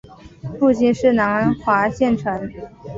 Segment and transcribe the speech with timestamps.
[0.57, 2.49] 父亲是南华县丞。